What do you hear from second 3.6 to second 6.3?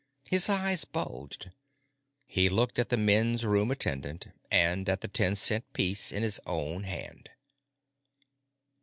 attendant, and at the ten cent piece in